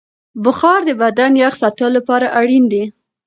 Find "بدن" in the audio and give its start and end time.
1.01-1.31